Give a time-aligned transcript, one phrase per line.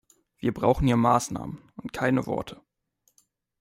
[0.39, 2.59] Wir brauchen hier Maßnahmen und keine Worte.